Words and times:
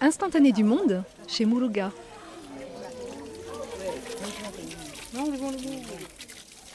Instantané 0.00 0.52
du 0.52 0.62
monde 0.62 1.02
chez 1.26 1.44
Muruga. 1.44 1.90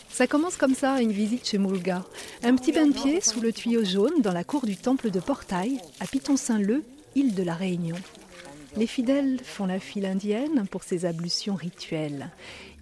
Ça 0.10 0.28
commence 0.28 0.57
comme 0.57 0.76
ça, 0.76 1.01
une 1.01 1.12
visite 1.12 1.47
chez 1.47 1.57
Muruga. 1.57 2.04
Un 2.44 2.55
petit 2.55 2.73
bain 2.73 2.88
de 2.88 2.94
pied 2.94 3.21
sous 3.21 3.39
le 3.39 3.54
tuyau 3.54 3.86
jaune 3.86 4.21
dans 4.21 4.33
la 4.33 4.44
cour 4.44 4.65
du 4.65 4.75
temple 4.75 5.09
de 5.09 5.21
Portail, 5.21 5.79
à 6.01 6.05
Piton-Saint-Leu, 6.05 6.83
île 7.15 7.33
de 7.33 7.44
la 7.44 7.54
Réunion. 7.55 7.96
Les 8.76 8.87
fidèles 8.87 9.40
font 9.42 9.67
la 9.67 9.79
file 9.79 10.05
indienne 10.05 10.67
pour 10.69 10.83
ces 10.83 11.05
ablutions 11.05 11.55
rituelles. 11.55 12.29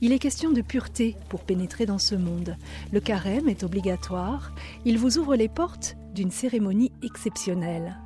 Il 0.01 0.11
est 0.13 0.19
question 0.19 0.49
de 0.49 0.61
pureté 0.61 1.15
pour 1.29 1.41
pénétrer 1.41 1.85
dans 1.85 1.99
ce 1.99 2.15
monde. 2.15 2.55
Le 2.91 2.99
carême 2.99 3.47
est 3.47 3.63
obligatoire. 3.63 4.53
Il 4.85 4.97
vous 4.97 5.19
ouvre 5.19 5.35
les 5.35 5.49
portes 5.49 5.97
d'une 6.15 6.31
cérémonie 6.31 6.91
exceptionnelle. 7.03 7.97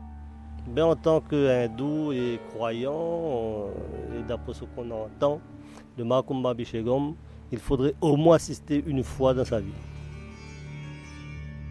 Ben, 0.68 0.84
en 0.84 0.96
tant 0.96 1.22
qu'hindou 1.22 2.12
et 2.12 2.40
croyant, 2.50 3.68
et 4.18 4.24
d'après 4.28 4.54
ce 4.54 4.66
qu'on 4.66 4.90
entend, 4.90 5.40
le 5.98 6.04
Mahakumbha 6.04 6.54
Bishegam, 6.54 7.14
il 7.52 7.60
faudrait 7.60 7.94
au 8.02 8.18
moins 8.18 8.38
assister 8.38 8.84
une 8.88 9.04
fois 9.04 9.34
dans 9.34 9.46
sa 9.46 9.60
vie. 9.60 9.72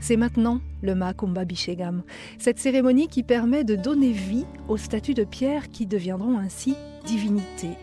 C'est 0.01 0.16
maintenant 0.16 0.60
le 0.82 0.95
Mahakumbha 0.95 1.45
Bishegam, 1.45 2.02
cette 2.38 2.59
cérémonie 2.59 3.09
qui 3.09 3.23
permet 3.23 3.65
de 3.65 3.74
donner 3.74 4.12
vie 4.12 4.45
aux 4.68 4.77
statues 4.77 5.15
de 5.15 5.24
pierre 5.24 5.70
qui 5.70 5.87
deviendront 5.87 6.38
ainsi 6.38 6.76
divinités. 7.04 7.76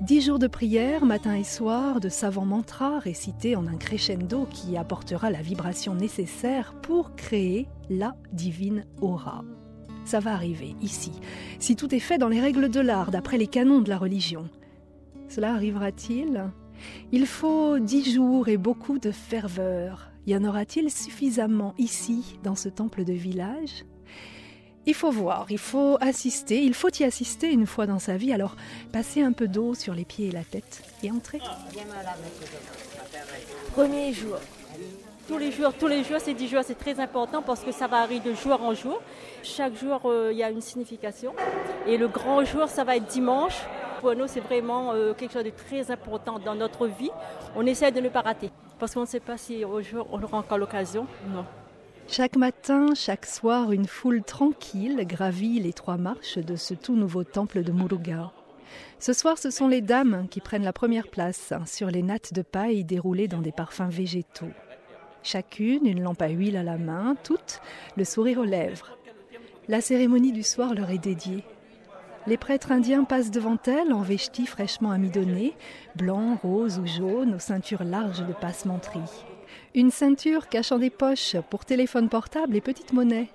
Dix 0.00 0.20
jours 0.20 0.38
de 0.38 0.46
prière, 0.46 1.04
matin 1.04 1.34
et 1.34 1.44
soir, 1.44 2.00
de 2.00 2.08
savants 2.08 2.44
mantras 2.44 2.98
récités 2.98 3.56
en 3.56 3.66
un 3.66 3.76
crescendo 3.76 4.46
qui 4.50 4.76
apportera 4.76 5.30
la 5.30 5.40
vibration 5.40 5.94
nécessaire 5.94 6.74
pour 6.82 7.14
créer 7.16 7.68
la 7.88 8.14
divine 8.32 8.84
aura. 9.00 9.42
Ça 10.04 10.20
va 10.20 10.32
arriver 10.32 10.76
ici, 10.82 11.12
si 11.58 11.76
tout 11.76 11.94
est 11.94 12.00
fait 12.00 12.18
dans 12.18 12.28
les 12.28 12.40
règles 12.40 12.68
de 12.68 12.80
l'art, 12.80 13.10
d'après 13.10 13.38
les 13.38 13.46
canons 13.46 13.80
de 13.80 13.88
la 13.88 13.98
religion. 13.98 14.48
Cela 15.28 15.54
arrivera-t-il? 15.54 16.44
Il 17.12 17.26
faut 17.26 17.78
dix 17.78 18.12
jours 18.12 18.48
et 18.48 18.58
beaucoup 18.58 18.98
de 18.98 19.10
ferveur. 19.10 20.10
Y 20.26 20.36
en 20.36 20.44
aura-t-il 20.44 20.90
suffisamment 20.90 21.74
ici, 21.78 22.38
dans 22.42 22.54
ce 22.54 22.68
temple 22.68 23.04
de 23.04 23.12
village? 23.12 23.84
Il 24.86 24.94
faut 24.94 25.10
voir, 25.10 25.46
il 25.48 25.58
faut 25.58 25.96
assister, 26.00 26.62
il 26.62 26.74
faut 26.74 26.90
y 27.00 27.04
assister 27.04 27.50
une 27.50 27.66
fois 27.66 27.86
dans 27.86 27.98
sa 27.98 28.18
vie, 28.18 28.34
alors 28.34 28.54
passer 28.92 29.22
un 29.22 29.32
peu 29.32 29.48
d'eau 29.48 29.72
sur 29.72 29.94
les 29.94 30.04
pieds 30.04 30.28
et 30.28 30.30
la 30.30 30.44
tête 30.44 30.82
et 31.02 31.10
entrer. 31.10 31.40
Premier 33.72 34.12
jour. 34.12 34.36
Tous 35.26 35.38
les 35.38 35.50
jours, 35.50 35.72
tous 35.72 35.86
les 35.86 36.04
jours, 36.04 36.20
ces 36.20 36.34
dix 36.34 36.48
jours, 36.48 36.60
c'est 36.62 36.78
très 36.78 37.00
important 37.00 37.40
parce 37.40 37.60
que 37.60 37.72
ça 37.72 37.86
varie 37.86 38.20
de 38.20 38.34
jour 38.34 38.62
en 38.62 38.74
jour. 38.74 39.00
Chaque 39.42 39.74
jour, 39.74 40.02
euh, 40.04 40.30
il 40.32 40.36
y 40.38 40.42
a 40.42 40.50
une 40.50 40.60
signification. 40.60 41.32
Et 41.86 41.96
le 41.96 42.08
grand 42.08 42.44
jour, 42.44 42.68
ça 42.68 42.84
va 42.84 42.96
être 42.96 43.06
dimanche. 43.06 43.62
Pour 44.00 44.14
nous, 44.14 44.26
c'est 44.26 44.40
vraiment 44.40 44.92
euh, 44.92 45.14
quelque 45.14 45.32
chose 45.32 45.44
de 45.44 45.50
très 45.50 45.90
important 45.90 46.38
dans 46.38 46.54
notre 46.54 46.86
vie. 46.86 47.10
On 47.56 47.64
essaie 47.64 47.90
de 47.90 48.00
ne 48.00 48.10
pas 48.10 48.20
rater 48.20 48.50
parce 48.78 48.92
qu'on 48.92 49.02
ne 49.02 49.06
sait 49.06 49.20
pas 49.20 49.38
si 49.38 49.64
au 49.64 49.80
jour 49.80 50.06
on 50.12 50.22
aura 50.22 50.38
encore 50.38 50.58
l'occasion. 50.58 51.06
Non. 51.32 51.46
Chaque 52.06 52.36
matin, 52.36 52.88
chaque 52.94 53.24
soir, 53.24 53.72
une 53.72 53.86
foule 53.86 54.22
tranquille 54.22 55.06
gravit 55.06 55.58
les 55.58 55.72
trois 55.72 55.96
marches 55.96 56.36
de 56.36 56.54
ce 56.54 56.74
tout 56.74 56.96
nouveau 56.96 57.24
temple 57.24 57.62
de 57.62 57.72
Muruga. 57.72 58.30
Ce 58.98 59.14
soir, 59.14 59.38
ce 59.38 59.50
sont 59.50 59.68
les 59.68 59.80
dames 59.80 60.26
qui 60.30 60.40
prennent 60.40 60.64
la 60.64 60.74
première 60.74 61.08
place 61.08 61.54
sur 61.64 61.86
les 61.86 62.02
nattes 62.02 62.34
de 62.34 62.42
paille 62.42 62.84
déroulées 62.84 63.28
dans 63.28 63.40
des 63.40 63.52
parfums 63.52 63.88
végétaux. 63.88 64.50
Chacune, 65.24 65.86
une 65.86 66.02
lampe 66.02 66.20
à 66.20 66.28
huile 66.28 66.58
à 66.58 66.62
la 66.62 66.76
main, 66.76 67.16
toutes, 67.24 67.62
le 67.96 68.04
sourire 68.04 68.40
aux 68.40 68.44
lèvres. 68.44 68.98
La 69.68 69.80
cérémonie 69.80 70.32
du 70.32 70.42
soir 70.42 70.74
leur 70.74 70.90
est 70.90 70.98
dédiée. 70.98 71.42
Les 72.26 72.36
prêtres 72.36 72.70
indiens 72.70 73.04
passent 73.04 73.30
devant 73.30 73.56
elles 73.66 73.94
en 73.94 74.02
vestis 74.02 74.46
fraîchement 74.46 74.90
amidonnés, 74.90 75.54
blancs, 75.96 76.40
roses 76.42 76.78
ou 76.78 76.86
jaunes, 76.86 77.34
aux 77.34 77.38
ceintures 77.38 77.84
larges 77.84 78.26
de 78.26 78.34
passementerie. 78.34 79.24
Une 79.74 79.90
ceinture 79.90 80.48
cachant 80.48 80.78
des 80.78 80.90
poches 80.90 81.36
pour 81.48 81.64
téléphone 81.64 82.10
portable 82.10 82.54
et 82.54 82.60
petite 82.60 82.92
monnaie. 82.92 83.30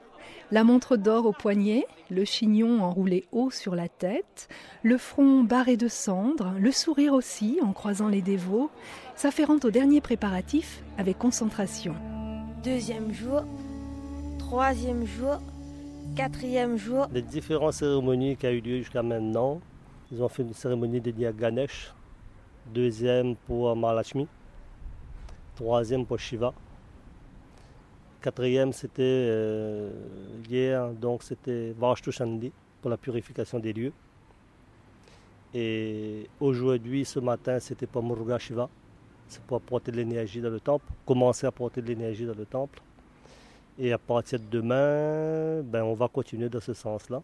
La 0.52 0.64
montre 0.64 0.98
d'or 0.98 1.28
au 1.28 1.32
poignet, 1.32 1.86
le 2.10 2.26
chignon 2.26 2.82
enroulé 2.82 3.28
haut 3.32 3.52
sur 3.52 3.76
la 3.76 3.88
tête, 3.88 4.50
le 4.82 4.98
front 4.98 5.44
barré 5.44 5.78
de 5.78 5.88
cendres, 5.88 6.56
le 6.58 6.72
sourire 6.72 7.14
aussi 7.14 7.60
en 7.62 7.72
croisant 7.72 8.08
les 8.08 8.24
dévots, 8.24 8.72
s'afférent 9.16 9.60
au 9.64 9.70
dernier 9.70 10.02
préparatif 10.02 10.82
avec 10.98 11.20
concentration. 11.20 11.94
Deuxième 12.64 13.14
jour, 13.14 13.44
troisième 14.40 15.06
jour, 15.06 15.40
quatrième 16.16 16.78
jour. 16.78 17.06
Les 17.14 17.22
différentes 17.22 17.74
cérémonies 17.74 18.36
qui 18.36 18.48
ont 18.48 18.50
eu 18.50 18.62
lieu 18.62 18.78
jusqu'à 18.80 19.04
maintenant, 19.04 19.62
ils 20.12 20.24
ont 20.24 20.30
fait 20.30 20.42
une 20.42 20.54
cérémonie 20.54 21.00
dédiée 21.00 21.28
à 21.28 21.32
Ganesh, 21.32 21.94
deuxième 22.74 23.36
pour 23.36 23.76
Mahalakshmi, 23.76 24.28
troisième 25.56 26.08
pour 26.08 26.18
Shiva. 26.18 26.56
Quatrième, 28.22 28.74
c'était 28.74 29.02
euh, 29.02 29.92
hier, 30.50 30.92
donc 30.92 31.24
c'était 31.24 31.74
Vashtu 31.80 32.12
Shandi 32.12 32.52
pour 32.82 32.90
la 32.90 32.98
purification 32.98 33.60
des 33.60 33.72
lieux. 33.72 33.94
Et 35.54 36.28
aujourd'hui, 36.42 37.06
ce 37.06 37.20
matin, 37.20 37.60
c'était 37.62 37.88
pour 37.88 38.04
Muruga 38.04 38.38
Shiva. 38.38 38.68
C'est 39.30 39.42
pour 39.44 39.58
apporter 39.58 39.92
de 39.92 39.98
l'énergie 39.98 40.42
dans 40.42 40.50
le 40.50 40.60
temple, 40.60 40.86
commencer 41.06 41.46
à 41.46 41.50
apporter 41.50 41.82
de 41.82 41.88
l'énergie 41.88 42.26
dans 42.26 42.36
le 42.36 42.46
temple. 42.46 42.82
Et 43.78 43.94
à 43.94 43.98
partir 43.98 44.38
de 44.38 44.46
demain, 44.50 45.62
ben, 45.62 45.84
on 45.84 45.94
va 45.94 46.10
continuer 46.10 46.50
dans 46.50 46.60
ce 46.60 46.74
sens-là. 46.74 47.24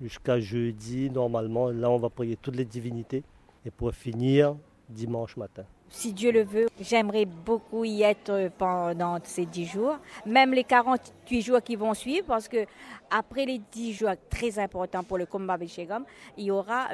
Jusqu'à 0.00 0.40
jeudi, 0.40 1.10
normalement, 1.10 1.68
là, 1.68 1.90
on 1.90 1.98
va 1.98 2.08
prier 2.08 2.36
toutes 2.40 2.56
les 2.56 2.64
divinités. 2.64 3.22
Et 3.66 3.70
pour 3.70 3.92
finir, 3.92 4.56
dimanche 4.88 5.36
matin. 5.36 5.64
Si 5.90 6.12
Dieu 6.12 6.32
le 6.32 6.42
veut, 6.42 6.66
j'aimerais 6.80 7.24
beaucoup 7.24 7.84
y 7.84 8.02
être 8.02 8.50
pendant 8.58 9.18
ces 9.22 9.46
10 9.46 9.66
jours, 9.66 9.98
même 10.26 10.52
les 10.52 10.64
48 10.64 11.42
jours 11.42 11.62
qui 11.62 11.76
vont 11.76 11.94
suivre, 11.94 12.26
parce 12.26 12.48
que 12.48 12.66
après 13.10 13.44
les 13.46 13.58
10 13.58 13.92
jours 13.92 14.10
très 14.28 14.58
importants 14.58 15.04
pour 15.04 15.18
le 15.18 15.26
combat 15.26 15.56
Bishegam, 15.56 16.04
il 16.36 16.46
y 16.46 16.50
aura 16.50 16.88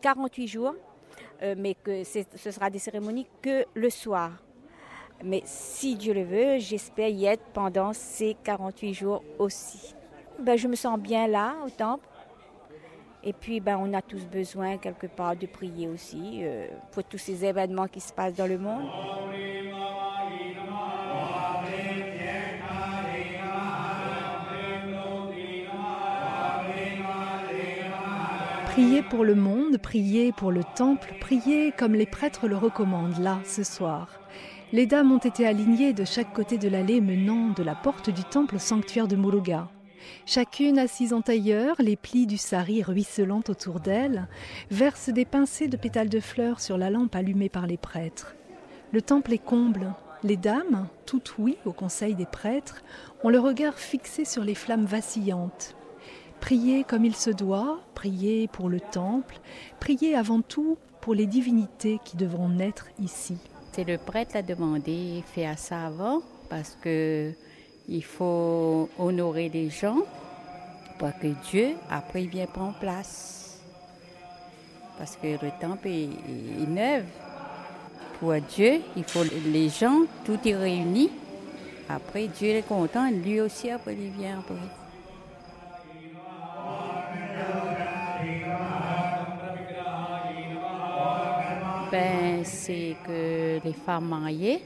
48 0.00 0.46
jours, 0.46 0.74
euh, 1.42 1.54
mais 1.56 1.74
que 1.74 2.02
ce 2.04 2.50
sera 2.50 2.68
des 2.70 2.78
cérémonies 2.78 3.26
que 3.40 3.64
le 3.74 3.90
soir. 3.90 4.32
Mais 5.22 5.42
si 5.44 5.96
Dieu 5.96 6.14
le 6.14 6.22
veut, 6.22 6.58
j'espère 6.58 7.08
y 7.08 7.26
être 7.26 7.44
pendant 7.52 7.92
ces 7.92 8.36
48 8.44 8.94
jours 8.94 9.22
aussi. 9.38 9.94
Ben, 10.38 10.56
je 10.56 10.68
me 10.68 10.76
sens 10.76 10.98
bien 10.98 11.26
là 11.26 11.54
au 11.66 11.70
temple. 11.70 12.06
Et 13.24 13.32
puis, 13.32 13.60
ben, 13.60 13.76
on 13.80 13.92
a 13.94 14.02
tous 14.02 14.24
besoin 14.26 14.76
quelque 14.76 15.06
part 15.06 15.34
de 15.36 15.46
prier 15.46 15.88
aussi 15.88 16.40
euh, 16.42 16.68
pour 16.92 17.02
tous 17.04 17.18
ces 17.18 17.44
événements 17.44 17.88
qui 17.88 18.00
se 18.00 18.12
passent 18.12 18.34
dans 18.34 18.46
le 18.46 18.58
monde. 18.58 18.88
Prier 28.66 29.02
pour 29.02 29.24
le 29.24 29.34
monde, 29.34 29.78
prier 29.78 30.30
pour 30.30 30.52
le 30.52 30.62
temple, 30.76 31.12
prier 31.20 31.72
comme 31.72 31.94
les 31.94 32.06
prêtres 32.06 32.46
le 32.46 32.56
recommandent 32.56 33.18
là, 33.18 33.40
ce 33.44 33.64
soir. 33.64 34.20
Les 34.72 34.86
dames 34.86 35.10
ont 35.10 35.18
été 35.18 35.44
alignées 35.44 35.92
de 35.92 36.04
chaque 36.04 36.32
côté 36.32 36.58
de 36.58 36.68
l'allée 36.68 37.00
menant 37.00 37.48
de 37.56 37.64
la 37.64 37.74
porte 37.74 38.10
du 38.10 38.22
temple 38.22 38.56
au 38.56 38.60
sanctuaire 38.60 39.08
de 39.08 39.16
Muruga. 39.16 39.68
Chacune 40.26 40.78
assise 40.78 41.12
en 41.12 41.22
tailleur, 41.22 41.76
les 41.78 41.96
plis 41.96 42.26
du 42.26 42.36
sari 42.36 42.82
ruisselant 42.82 43.42
autour 43.48 43.80
d'elle, 43.80 44.28
versent 44.70 45.08
des 45.08 45.24
pincées 45.24 45.68
de 45.68 45.76
pétales 45.76 46.08
de 46.08 46.20
fleurs 46.20 46.60
sur 46.60 46.78
la 46.78 46.90
lampe 46.90 47.14
allumée 47.14 47.48
par 47.48 47.66
les 47.66 47.76
prêtres. 47.76 48.34
Le 48.92 49.02
temple 49.02 49.34
est 49.34 49.44
comble. 49.44 49.92
Les 50.24 50.36
dames, 50.36 50.88
toutes 51.06 51.38
oui 51.38 51.56
au 51.64 51.72
conseil 51.72 52.14
des 52.14 52.26
prêtres, 52.26 52.82
ont 53.22 53.28
le 53.28 53.38
regard 53.38 53.78
fixé 53.78 54.24
sur 54.24 54.42
les 54.42 54.54
flammes 54.54 54.86
vacillantes. 54.86 55.76
Prier 56.40 56.84
comme 56.84 57.04
il 57.04 57.14
se 57.14 57.30
doit, 57.30 57.80
prier 57.94 58.48
pour 58.48 58.68
le 58.68 58.80
temple, 58.80 59.38
prier 59.80 60.14
avant 60.14 60.40
tout 60.40 60.78
pour 61.00 61.14
les 61.14 61.26
divinités 61.26 62.00
qui 62.04 62.16
devront 62.16 62.48
naître 62.48 62.86
ici. 63.00 63.36
C'est 63.72 63.84
le 63.84 63.98
prêtre 63.98 64.32
qui 64.32 64.38
a 64.38 64.42
demandé, 64.42 65.22
faire 65.34 65.58
ça 65.58 65.86
avant, 65.86 66.22
parce 66.48 66.76
que 66.80 67.32
il 67.88 68.04
faut 68.04 68.88
honorer 68.98 69.48
les 69.48 69.70
gens 69.70 69.98
pour 70.98 71.10
que 71.20 71.28
Dieu, 71.50 71.76
après, 71.90 72.22
vienne 72.24 72.48
prendre 72.48 72.74
place. 72.78 73.60
Parce 74.98 75.16
que 75.16 75.28
le 75.28 75.50
temple 75.60 75.88
est, 75.88 76.04
est 76.62 76.68
neuf. 76.68 77.04
Pour 78.18 78.34
Dieu, 78.34 78.80
il 78.96 79.04
faut 79.04 79.22
les 79.46 79.68
gens, 79.68 80.02
tout 80.24 80.38
est 80.44 80.56
réuni. 80.56 81.10
Après, 81.88 82.26
Dieu 82.26 82.48
est 82.48 82.66
content, 82.66 83.08
lui 83.10 83.40
aussi, 83.40 83.70
après, 83.70 83.94
il 83.94 84.10
vient 84.10 84.40
après. 84.40 84.54
Ben, 91.90 92.44
c'est 92.44 92.96
que 93.06 93.60
les 93.64 93.72
femmes 93.72 94.08
mariées 94.08 94.62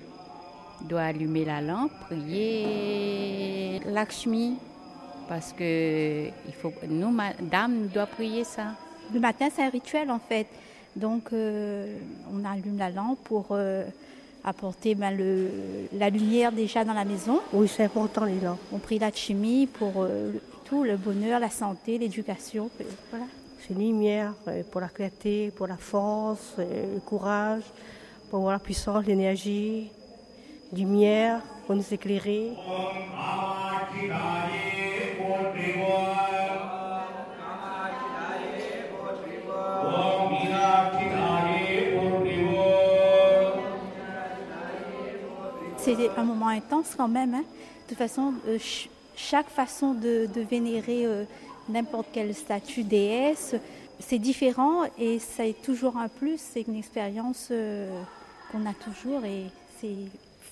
doivent 0.89 1.09
allumer 1.09 1.45
la 1.45 1.61
lampe, 1.61 1.93
prier 2.07 3.81
Lakshmi, 3.87 4.57
parce 5.29 5.53
que 5.53 6.27
il 6.47 6.55
faut, 6.55 6.73
nous, 6.89 7.11
madame, 7.11 7.83
nous 7.83 7.89
doit 7.89 8.07
prier 8.07 8.45
ça. 8.45 8.75
Le 9.13 9.21
matin, 9.21 9.49
c'est 9.55 9.63
un 9.63 9.71
rituel 9.71 10.11
en 10.11 10.19
fait. 10.19 10.47
Donc, 10.95 11.33
euh, 11.33 11.97
on 12.33 12.45
allume 12.45 12.79
la 12.79 12.91
lampe 12.91 13.19
pour 13.25 13.47
euh, 13.51 13.85
apporter 14.45 14.95
ben, 14.95 15.17
le, 15.17 15.49
la 15.95 16.11
lumière 16.11 16.53
déjà 16.53 16.85
dans 16.85 16.93
la 16.93 17.05
maison. 17.05 17.41
Oui, 17.53 17.69
c'est 17.69 17.85
important 17.85 18.25
les 18.25 18.41
lampes. 18.41 18.61
On 18.73 18.79
prie 18.79 18.99
la 18.99 19.11
chimie 19.11 19.67
pour 19.67 19.93
euh, 19.97 20.33
tout, 20.65 20.85
le 20.85 20.97
bonheur, 20.97 21.41
la 21.41 21.51
santé, 21.51 21.99
l'éducation. 21.99 22.69
Voilà. 23.11 23.27
C'est 23.61 23.75
une 23.75 23.81
lumière 23.81 24.35
pour 24.71 24.81
la 24.81 24.89
clarté, 24.89 25.53
pour 25.55 25.69
la 25.69 25.77
force, 25.77 26.57
le 26.59 26.99
courage, 27.01 27.63
pour 28.29 28.41
avoir 28.41 28.55
la 28.55 28.59
puissance, 28.59 29.07
l'énergie, 29.07 29.89
lumière, 30.73 31.41
pour 31.67 31.77
nous 31.77 31.95
éclairer. 31.95 32.53
C'est 45.77 46.09
un 46.17 46.25
moment 46.25 46.49
intense 46.49 46.95
quand 46.97 47.09
même. 47.09 47.35
Hein. 47.35 47.45
De 47.85 47.89
toute 47.89 47.99
façon, 47.99 48.35
euh, 48.47 48.59
chaque 49.17 49.49
façon 49.49 49.95
de, 49.95 50.29
vénérer 50.49 51.05
euh, 51.05 51.25
n'importe 51.69 52.07
quel 52.13 52.35
statut 52.35 52.85
déesse, 52.85 53.57
c'est 53.99 54.19
différent 54.19 54.85
et 54.99 55.19
ça 55.19 55.45
est 55.47 55.61
toujours 55.61 55.97
un 55.97 56.09
plus. 56.09 56.41
C'est 56.41 56.63
une 56.63 56.77
expérience 56.77 57.49
euh, 57.51 57.91
qu'on 58.51 58.65
a 58.67 58.75
toujours 58.75 59.25
et 59.25 59.47
c'est 59.81 59.97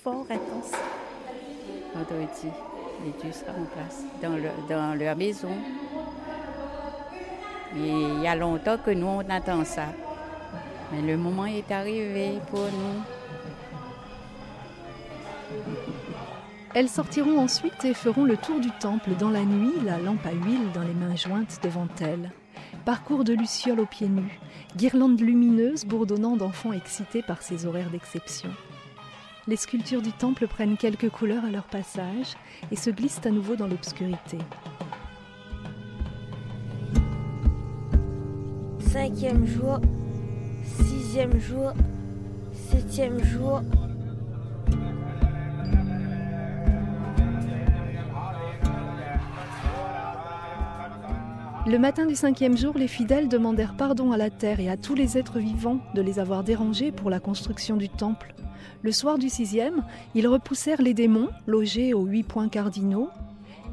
fort 0.03 0.27
intense. 0.31 0.73
Vendredi, 1.95 2.49
les 3.05 3.13
dieux 3.23 3.33
seront 3.33 3.63
en 3.63 3.67
place 3.67 4.05
dans, 4.23 4.37
le, 4.37 4.51
dans 4.69 4.99
leur 4.99 5.17
maison. 5.17 5.53
Et 7.77 7.89
il 7.89 8.23
y 8.23 8.27
a 8.27 8.35
longtemps 8.35 8.79
que 8.79 8.91
nous, 8.91 9.07
on 9.07 9.29
attend 9.29 9.65
ça. 9.65 9.87
Mais 10.93 11.03
le 11.03 11.17
moment 11.17 11.47
est 11.47 11.71
arrivé 11.71 12.39
pour 12.51 12.61
nous. 12.61 13.03
Elles 16.75 16.89
sortiront 16.89 17.39
ensuite 17.39 17.85
et 17.85 17.95
feront 17.95 18.25
le 18.25 18.37
tour 18.37 18.61
du 18.61 18.71
temple 18.71 19.11
dans 19.19 19.31
la 19.31 19.45
nuit, 19.45 19.75
la 19.85 19.99
lampe 19.99 20.25
à 20.25 20.33
huile 20.33 20.71
dans 20.73 20.83
les 20.83 20.95
mains 20.95 21.17
jointes 21.17 21.59
devant 21.63 21.89
elles. 22.01 22.31
Parcours 22.85 23.25
de 23.25 23.35
lucioles 23.35 23.81
aux 23.81 23.87
pieds 23.87 24.09
nus, 24.09 24.39
guirlandes 24.77 25.21
lumineuses 25.21 25.85
bourdonnant 25.85 26.37
d'enfants 26.37 26.73
excités 26.73 27.23
par 27.23 27.43
ces 27.43 27.67
horaires 27.67 27.91
d'exception. 27.91 28.51
Les 29.51 29.57
sculptures 29.57 30.01
du 30.01 30.13
temple 30.13 30.47
prennent 30.47 30.77
quelques 30.77 31.09
couleurs 31.09 31.45
à 31.45 31.51
leur 31.51 31.65
passage 31.65 32.37
et 32.71 32.77
se 32.77 32.89
glissent 32.89 33.21
à 33.25 33.31
nouveau 33.31 33.57
dans 33.57 33.67
l'obscurité. 33.67 34.39
Cinquième 38.79 39.45
jour, 39.45 39.81
sixième 40.63 41.41
jour, 41.41 41.73
septième 42.53 43.25
jour, 43.25 43.63
Le 51.67 51.79
matin 51.79 52.07
du 52.07 52.15
cinquième 52.15 52.57
jour, 52.57 52.79
les 52.79 52.89
fidèles 52.89 53.29
demandèrent 53.29 53.77
pardon 53.77 54.13
à 54.13 54.17
la 54.17 54.31
terre 54.31 54.61
et 54.61 54.71
à 54.71 54.79
tous 54.79 54.95
les 54.95 55.19
êtres 55.19 55.39
vivants 55.39 55.79
de 55.95 56.01
les 56.01 56.19
avoir 56.19 56.43
dérangés 56.43 56.91
pour 56.91 57.11
la 57.11 57.21
construction 57.21 57.77
du 57.77 57.91
temple. 57.91 58.35
Le 58.81 58.93
soir 58.93 59.19
du 59.19 59.29
sixième, 59.29 59.85
ils 60.15 60.27
repoussèrent 60.27 60.81
les 60.81 60.95
démons, 60.95 61.29
logés 61.47 61.93
aux 61.93 62.07
huit 62.07 62.23
points 62.23 62.49
cardinaux. 62.49 63.11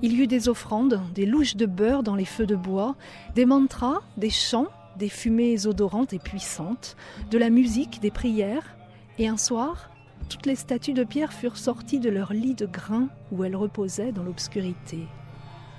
Il 0.01 0.13
y 0.13 0.23
eut 0.23 0.27
des 0.27 0.49
offrandes, 0.49 1.01
des 1.15 1.25
louches 1.25 1.55
de 1.55 1.65
beurre 1.65 2.03
dans 2.03 2.15
les 2.15 2.25
feux 2.25 2.45
de 2.45 2.57
bois, 2.57 2.97
des 3.35 3.45
mantras, 3.45 4.01
des 4.17 4.29
chants, 4.29 4.67
des 4.97 5.09
fumées 5.09 5.65
odorantes 5.65 6.11
et 6.11 6.19
puissantes, 6.19 6.97
de 7.31 7.37
la 7.37 7.49
musique, 7.49 8.01
des 8.01 8.11
prières, 8.11 8.75
et 9.17 9.29
un 9.29 9.37
soir, 9.37 9.91
toutes 10.27 10.45
les 10.45 10.55
statues 10.55 10.93
de 10.93 11.05
pierre 11.05 11.31
furent 11.31 11.55
sorties 11.55 12.01
de 12.01 12.09
leur 12.09 12.33
lit 12.33 12.53
de 12.53 12.65
grains 12.65 13.07
où 13.31 13.45
elles 13.45 13.55
reposaient 13.55 14.11
dans 14.11 14.23
l'obscurité 14.23 15.07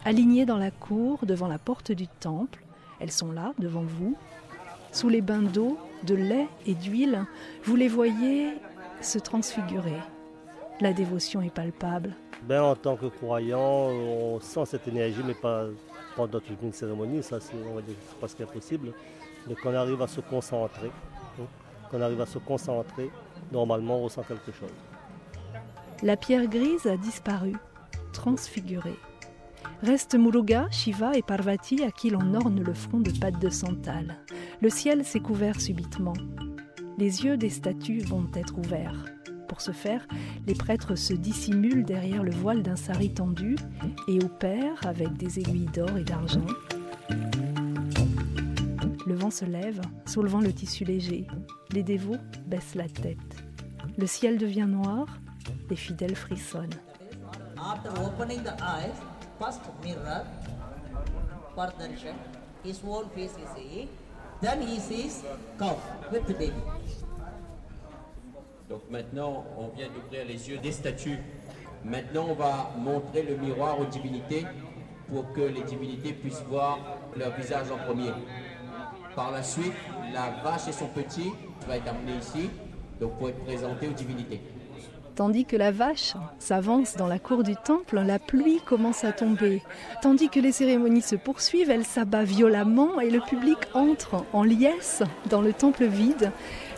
alignées 0.04 0.46
dans 0.46 0.58
la 0.58 0.70
cour 0.70 1.20
devant 1.24 1.48
la 1.48 1.58
porte 1.58 1.92
du 1.92 2.06
temple. 2.06 2.62
Elles 3.00 3.12
sont 3.12 3.32
là, 3.32 3.52
devant 3.58 3.82
vous. 3.82 4.16
Sous 4.92 5.08
les 5.08 5.20
bains 5.20 5.42
d'eau, 5.42 5.78
de 6.04 6.14
lait 6.14 6.48
et 6.66 6.74
d'huile, 6.74 7.26
vous 7.64 7.76
les 7.76 7.88
voyez 7.88 8.54
se 9.00 9.18
transfigurer. 9.18 10.00
La 10.80 10.92
dévotion 10.92 11.42
est 11.42 11.52
palpable. 11.52 12.14
Ben, 12.42 12.62
en 12.62 12.76
tant 12.76 12.96
que 12.96 13.06
croyant, 13.06 13.60
on 13.60 14.40
sent 14.40 14.64
cette 14.66 14.88
énergie, 14.88 15.22
mais 15.24 15.34
pas 15.34 15.66
pendant 16.16 16.40
toute 16.40 16.62
une 16.62 16.72
cérémonie, 16.72 17.22
ça 17.22 17.40
c'est 17.40 17.56
presque 18.18 18.40
impossible. 18.40 18.92
Mais 19.46 19.54
qu'on 19.54 19.74
arrive 19.74 20.00
à 20.02 20.06
se 20.06 20.20
concentrer, 20.20 20.90
hein, 21.40 21.44
qu'on 21.90 22.00
arrive 22.00 22.20
à 22.20 22.26
se 22.26 22.38
concentrer, 22.38 23.10
normalement 23.50 23.98
on 23.98 24.04
ressent 24.04 24.22
quelque 24.22 24.52
chose. 24.52 24.70
La 26.02 26.16
pierre 26.16 26.46
grise 26.46 26.86
a 26.86 26.96
disparu, 26.96 27.54
transfigurée. 28.12 28.98
Reste 29.82 30.16
Muruga, 30.16 30.66
Shiva 30.70 31.16
et 31.16 31.22
Parvati 31.22 31.84
à 31.84 31.90
qui 31.90 32.10
l'on 32.10 32.34
orne 32.34 32.62
le 32.62 32.74
front 32.74 33.00
de 33.00 33.10
pattes 33.10 33.38
de 33.38 33.48
santal. 33.48 34.18
Le 34.60 34.70
ciel 34.70 35.04
s'est 35.04 35.20
couvert 35.20 35.60
subitement. 35.60 36.14
Les 36.98 37.24
yeux 37.24 37.36
des 37.36 37.50
statues 37.50 38.00
vont 38.00 38.26
être 38.34 38.58
ouverts. 38.58 39.04
Pour 39.46 39.60
ce 39.60 39.70
faire, 39.70 40.06
les 40.46 40.54
prêtres 40.54 40.96
se 40.96 41.14
dissimulent 41.14 41.84
derrière 41.84 42.22
le 42.22 42.32
voile 42.32 42.62
d'un 42.62 42.76
sari 42.76 43.14
tendu 43.14 43.56
et 44.08 44.22
opèrent 44.22 44.84
avec 44.84 45.16
des 45.16 45.38
aiguilles 45.38 45.70
d'or 45.72 45.96
et 45.96 46.04
d'argent. 46.04 46.46
Le 49.06 49.14
vent 49.14 49.30
se 49.30 49.44
lève, 49.44 49.80
soulevant 50.06 50.40
le 50.40 50.52
tissu 50.52 50.84
léger. 50.84 51.26
Les 51.72 51.82
dévots 51.82 52.18
baissent 52.46 52.74
la 52.74 52.88
tête. 52.88 53.44
Le 53.96 54.06
ciel 54.06 54.38
devient 54.38 54.66
noir, 54.68 55.06
les 55.70 55.76
fidèles 55.76 56.14
frissonnent. 56.14 56.68
Donc 68.68 68.82
maintenant, 68.90 69.44
on 69.56 69.68
vient 69.68 69.88
d'ouvrir 69.88 70.26
les 70.26 70.48
yeux 70.50 70.58
des 70.58 70.72
statues. 70.72 71.18
Maintenant, 71.84 72.26
on 72.30 72.34
va 72.34 72.70
montrer 72.76 73.22
le 73.22 73.36
miroir 73.36 73.80
aux 73.80 73.86
divinités 73.86 74.44
pour 75.08 75.32
que 75.32 75.40
les 75.40 75.62
divinités 75.62 76.12
puissent 76.12 76.42
voir 76.42 76.78
leur 77.16 77.34
visage 77.36 77.70
en 77.70 77.78
premier. 77.78 78.12
Par 79.14 79.30
la 79.30 79.42
suite, 79.42 79.72
la 80.12 80.30
vache 80.42 80.68
et 80.68 80.72
son 80.72 80.88
petit 80.88 81.32
va 81.66 81.76
être 81.76 81.88
amené 81.88 82.18
ici, 82.18 82.50
donc 83.00 83.16
pour 83.18 83.30
être 83.30 83.42
présenté 83.44 83.88
aux 83.88 83.92
divinités. 83.92 84.40
Tandis 85.18 85.46
que 85.46 85.56
la 85.56 85.72
vache 85.72 86.14
s'avance 86.38 86.94
dans 86.94 87.08
la 87.08 87.18
cour 87.18 87.42
du 87.42 87.56
temple, 87.56 87.98
la 88.06 88.20
pluie 88.20 88.60
commence 88.64 89.02
à 89.02 89.10
tomber. 89.10 89.64
Tandis 90.00 90.28
que 90.28 90.38
les 90.38 90.52
cérémonies 90.52 91.02
se 91.02 91.16
poursuivent, 91.16 91.70
elle 91.70 91.84
s'abat 91.84 92.22
violemment 92.22 93.00
et 93.00 93.10
le 93.10 93.18
public 93.18 93.58
entre 93.74 94.24
en 94.32 94.44
liesse 94.44 95.02
dans 95.28 95.40
le 95.40 95.52
temple 95.52 95.86
vide, 95.86 96.30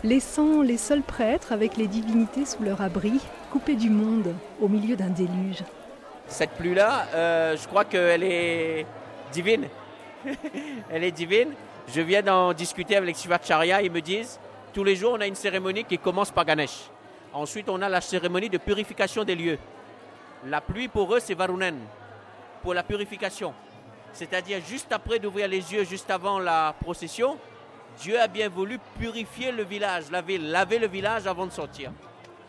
laissant 0.04 0.62
les 0.62 0.78
seuls 0.78 1.02
prêtres 1.02 1.52
avec 1.52 1.76
les 1.76 1.86
divinités 1.86 2.46
sous 2.46 2.62
leur 2.62 2.80
abri, 2.80 3.20
coupés 3.52 3.76
du 3.76 3.90
monde 3.90 4.34
au 4.58 4.68
milieu 4.68 4.96
d'un 4.96 5.10
déluge. 5.10 5.62
Cette 6.26 6.52
pluie-là, 6.52 7.08
euh, 7.12 7.56
je 7.58 7.68
crois 7.68 7.84
qu'elle 7.84 8.22
est 8.22 8.86
divine. 9.34 9.66
elle 10.90 11.04
est 11.04 11.12
divine. 11.12 11.50
Je 11.94 12.00
viens 12.00 12.22
d'en 12.22 12.54
discuter 12.54 12.96
avec 12.96 13.14
les 13.14 13.22
Shivacharya, 13.22 13.82
ils 13.82 13.92
me 13.92 14.00
disent, 14.00 14.40
tous 14.72 14.82
les 14.82 14.96
jours 14.96 15.12
on 15.18 15.20
a 15.20 15.26
une 15.26 15.34
cérémonie 15.34 15.84
qui 15.84 15.98
commence 15.98 16.30
par 16.30 16.46
Ganesh. 16.46 16.88
Ensuite, 17.32 17.68
on 17.68 17.80
a 17.80 17.88
la 17.88 18.00
cérémonie 18.00 18.48
de 18.48 18.58
purification 18.58 19.24
des 19.24 19.36
lieux. 19.36 19.58
La 20.46 20.60
pluie 20.60 20.88
pour 20.88 21.14
eux, 21.14 21.20
c'est 21.20 21.34
Varunen, 21.34 21.78
pour 22.62 22.74
la 22.74 22.82
purification. 22.82 23.54
C'est-à-dire 24.12 24.60
juste 24.66 24.90
après 24.90 25.18
d'ouvrir 25.18 25.46
les 25.46 25.72
yeux, 25.72 25.84
juste 25.84 26.10
avant 26.10 26.38
la 26.40 26.74
procession, 26.80 27.38
Dieu 28.00 28.20
a 28.20 28.26
bien 28.26 28.48
voulu 28.48 28.78
purifier 28.98 29.52
le 29.52 29.62
village, 29.62 30.10
laver, 30.10 30.38
laver 30.38 30.78
le 30.78 30.88
village 30.88 31.26
avant 31.26 31.46
de 31.46 31.52
sortir. 31.52 31.92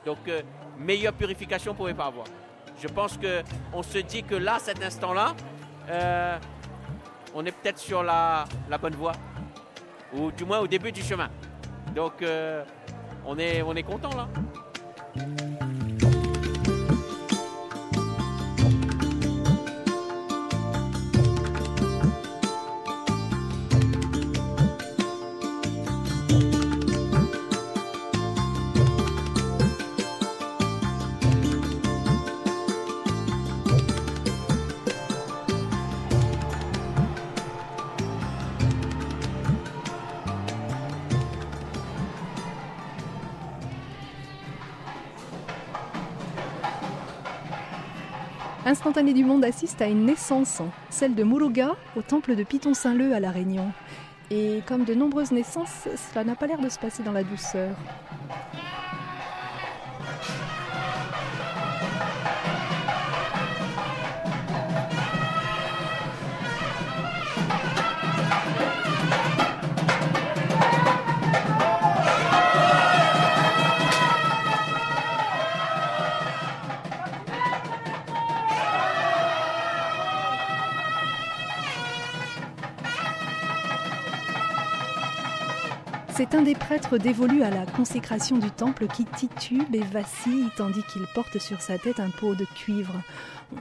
Donc, 0.05 0.17
euh, 0.27 0.41
meilleure 0.79 1.13
purification, 1.13 1.75
pour 1.75 1.87
ne 1.87 1.93
pas 1.93 2.05
avoir. 2.05 2.25
Je 2.81 2.87
pense 2.87 3.17
qu'on 3.17 3.83
se 3.83 3.99
dit 3.99 4.23
que 4.23 4.35
là, 4.35 4.57
cet 4.57 4.81
instant-là, 4.81 5.35
euh, 5.89 6.37
on 7.35 7.45
est 7.45 7.51
peut-être 7.51 7.77
sur 7.77 8.01
la, 8.01 8.45
bonne 8.81 8.95
voie, 8.95 9.13
ou 10.13 10.31
du 10.31 10.45
moins 10.45 10.59
au 10.59 10.67
début 10.67 10.91
du 10.91 11.03
chemin. 11.03 11.29
Donc, 11.93 12.21
euh, 12.21 12.63
on 13.25 13.35
on 13.35 13.75
est 13.75 13.83
content 13.83 14.15
là. 14.15 14.27
Instantané 48.71 49.13
du 49.13 49.25
Monde 49.25 49.43
assiste 49.43 49.81
à 49.81 49.87
une 49.87 50.05
naissance, 50.05 50.61
celle 50.89 51.13
de 51.13 51.25
Muruga 51.25 51.75
au 51.97 52.01
temple 52.01 52.37
de 52.37 52.43
Piton-Saint-Leu 52.45 53.13
à 53.13 53.19
La 53.19 53.29
Réunion. 53.29 53.73
Et 54.29 54.61
comme 54.65 54.85
de 54.85 54.93
nombreuses 54.93 55.33
naissances, 55.33 55.89
cela 56.13 56.23
n'a 56.23 56.35
pas 56.35 56.47
l'air 56.47 56.61
de 56.61 56.69
se 56.69 56.79
passer 56.79 57.03
dans 57.03 57.11
la 57.11 57.25
douceur. 57.25 57.75
C'est 86.13 86.35
un 86.35 86.41
des 86.41 86.55
prêtres 86.55 86.97
dévolus 86.97 87.41
à 87.41 87.49
la 87.49 87.65
consécration 87.65 88.37
du 88.37 88.51
temple 88.51 88.87
qui 88.87 89.05
titube 89.05 89.73
et 89.73 89.79
vacille 89.79 90.49
tandis 90.57 90.83
qu'il 90.83 91.05
porte 91.15 91.39
sur 91.39 91.61
sa 91.61 91.77
tête 91.77 92.01
un 92.01 92.09
pot 92.09 92.35
de 92.35 92.45
cuivre. 92.45 92.93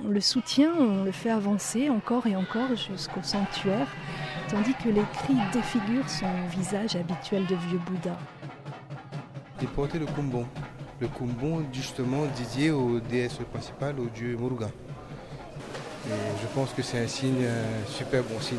On 0.04 0.08
le 0.08 0.20
soutient, 0.20 0.72
on 0.78 1.04
le 1.04 1.12
fait 1.12 1.30
avancer 1.30 1.88
encore 1.90 2.26
et 2.26 2.34
encore 2.34 2.74
jusqu'au 2.74 3.22
sanctuaire, 3.22 3.86
tandis 4.48 4.74
que 4.74 4.88
les 4.88 5.04
cris 5.12 5.36
défigurent 5.52 6.08
son 6.08 6.26
visage 6.50 6.96
habituel 6.96 7.46
de 7.46 7.54
vieux 7.54 7.80
Bouddha. 7.86 8.18
Il 9.62 9.68
portait 9.68 10.00
le 10.00 10.06
kumbon. 10.06 10.44
Le 11.00 11.06
kumbon, 11.06 11.64
justement, 11.72 12.24
dédié 12.36 12.72
aux 12.72 12.98
déesses 12.98 13.38
principales, 13.52 13.98
au 14.00 14.06
dieu 14.06 14.36
Muruga. 14.36 14.68
Et 16.06 16.10
je 16.42 16.46
pense 16.54 16.72
que 16.72 16.82
c'est 16.82 16.98
un 16.98 17.06
signe, 17.06 17.44
un 17.44 17.86
super 17.86 18.22
bon 18.24 18.40
signe. 18.40 18.58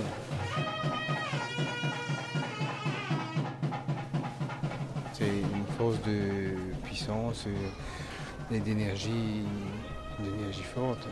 De 6.05 6.55
puissance 6.83 7.45
et 8.51 8.59
d'énergie, 8.59 9.43
d'énergie 10.19 10.63
forte. 10.63 11.07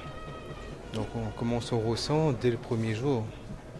Donc 0.94 1.08
on 1.16 1.30
commence 1.38 1.72
au 1.72 1.80
ressent 1.80 2.32
dès 2.32 2.52
le 2.52 2.58
premier 2.58 2.96
jour 2.96 3.24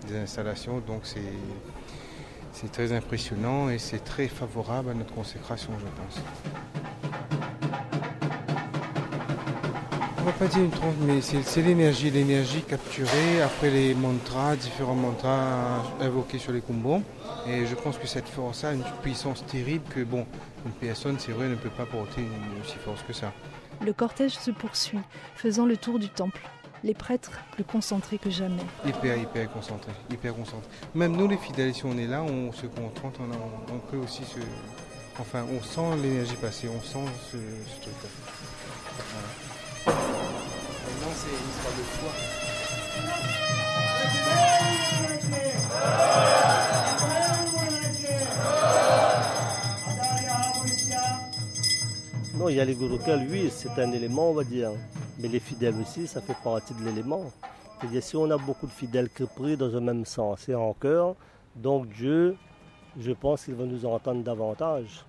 des 0.08 0.18
installations, 0.18 0.80
donc 0.80 1.02
c'est 1.04 2.72
très 2.72 2.92
impressionnant 2.92 3.70
et 3.70 3.78
c'est 3.78 4.04
très 4.04 4.28
favorable 4.28 4.92
à 4.92 4.94
notre 4.94 5.14
consécration, 5.14 5.72
je 5.80 5.86
pense. 6.02 6.22
On 10.20 10.24
va 10.24 10.32
pas 10.34 10.48
dire 10.48 10.60
une 10.64 10.70
trompe, 10.70 10.96
mais 11.02 11.22
c'est 11.22 11.62
l'énergie, 11.62 12.12
l'énergie 12.12 12.62
capturée 12.62 13.42
après 13.44 13.70
les 13.72 13.96
mantras, 13.96 14.56
différents 14.56 14.96
mantras 14.96 15.84
invoqués 16.00 16.38
sur 16.38 16.52
les 16.52 16.62
combos. 16.62 17.02
Et 17.48 17.66
je 17.66 17.76
pense 17.76 17.98
que 17.98 18.08
cette 18.08 18.28
force 18.28 18.64
a 18.64 18.74
une 18.74 18.84
puissance 19.02 19.46
terrible 19.46 19.84
que, 19.90 20.04
bon, 20.04 20.26
une 20.66 20.72
personne, 20.74 21.18
c'est 21.20 21.32
vrai, 21.32 21.48
ne 21.48 21.56
peut 21.56 21.70
pas 21.70 21.86
porter 21.86 22.22
une 22.22 22.62
aussi 22.62 22.78
force 22.78 23.02
que 23.04 23.14
ça. 23.14 23.32
Le 23.82 23.94
cortège 23.94 24.38
se 24.38 24.52
poursuit, 24.52 25.00
faisant 25.36 25.66
le 25.66 25.78
tour 25.78 26.00
du 26.00 26.10
temple. 26.10 26.42
Les 26.84 26.94
prêtres 26.94 27.32
plus 27.52 27.64
concentrés 27.64 28.18
que 28.18 28.30
jamais. 28.30 28.64
Hyper, 28.86 29.18
hyper 29.18 29.52
concentrés, 29.52 29.92
hyper 30.10 30.34
concentrés. 30.34 30.70
Même 30.96 31.16
nous, 31.16 31.28
les 31.28 31.38
fidèles, 31.38 31.74
si 31.74 31.86
on 31.86 31.98
est 31.98 32.08
là, 32.08 32.24
on 32.24 32.52
se 32.54 32.68
concentre, 32.68 33.20
on, 33.20 33.74
on, 33.74 33.80
peut 33.80 33.98
aussi 33.98 34.24
se... 34.24 34.40
Enfin, 35.20 35.46
on 35.52 35.62
sent 35.62 36.02
l'énergie 36.02 36.36
passer, 36.36 36.70
on 36.70 36.82
sent 36.82 37.06
ce, 37.32 37.38
truc-là. 37.82 38.10
Maintenant, 39.88 41.14
c'est 41.16 41.30
une 41.30 41.50
histoire 41.50 41.74
de 41.76 41.84
foi. 42.00 42.12
Il 52.50 52.56
y 52.56 52.60
a 52.60 52.66
les 52.66 52.76
Gurukels, 52.76 53.28
oui, 53.30 53.50
c'est 53.52 53.78
un 53.80 53.92
élément, 53.92 54.32
on 54.32 54.34
va 54.34 54.44
dire. 54.44 54.72
Mais 55.20 55.28
les 55.28 55.40
fidèles 55.40 55.76
aussi, 55.82 56.08
ça 56.08 56.22
fait 56.22 56.36
partie 56.44 56.74
de 56.74 56.84
l'élément. 56.84 57.32
C'est-à-dire, 57.80 58.04
si 58.04 58.16
on 58.16 58.30
a 58.32 58.38
beaucoup 58.38 58.66
de 58.66 58.72
fidèles 58.72 59.10
qui 59.10 59.24
prient 59.24 59.58
dans 59.58 59.76
un 59.76 59.80
même 59.82 60.06
sens 60.06 60.50
et 60.50 60.56
en 60.56 60.74
cœur, 60.74 61.16
donc 61.56 61.88
Dieu, 61.90 62.36
je 63.00 63.12
pense 63.12 63.46
qu'il 63.46 63.56
va 63.56 63.66
nous 63.66 63.86
entendre 63.86 64.24
davantage 64.24 65.06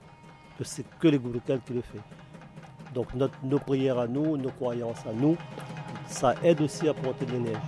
que 0.59 0.65
c'est 0.65 0.85
que 0.99 1.09
les 1.09 1.19
Gurukels 1.19 1.61
qui 1.67 1.73
le 1.73 1.81
fait. 1.81 2.01
Donc 2.95 3.09
nos 3.43 3.59
prières 3.59 3.99
à 3.99 4.07
nous, 4.07 4.37
nos 4.37 4.51
croyances 4.51 5.07
à 5.07 5.13
nous, 5.13 5.37
ça 6.07 6.35
aide 6.43 6.61
aussi 6.61 6.89
à 6.89 6.95
porter 6.95 7.25
de 7.25 7.33
l'énergie. 7.33 7.61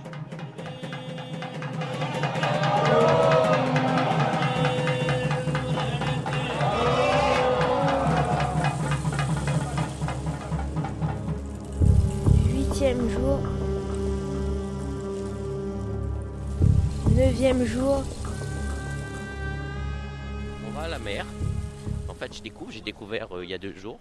Découvert 22.83 23.35
euh, 23.35 23.43
il 23.43 23.49
y 23.49 23.53
a 23.53 23.57
deux 23.57 23.73
jours. 23.73 23.99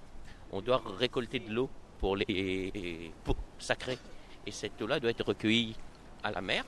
On 0.50 0.60
doit 0.60 0.82
récolter 0.98 1.38
de 1.38 1.52
l'eau 1.52 1.70
pour 1.98 2.16
les 2.16 3.12
pots 3.24 3.36
sacrés. 3.58 3.98
Et 4.46 4.50
cette 4.50 4.80
eau-là 4.82 5.00
doit 5.00 5.10
être 5.10 5.24
recueillie 5.24 5.74
à 6.22 6.30
la 6.30 6.40
mer 6.40 6.64